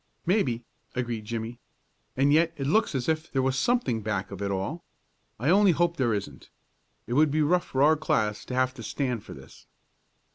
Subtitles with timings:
[0.25, 0.63] "Maybe,"
[0.95, 1.59] agreed Jimmie.
[2.17, 4.83] "And yet it looks as if there was something back of it all.
[5.39, 6.49] I only hope there isn't.
[7.05, 9.67] It would be tough for our class to have to stand for this."